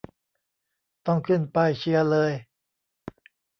[1.05, 2.31] ต้องขึ้นป้ายเชียร์เลย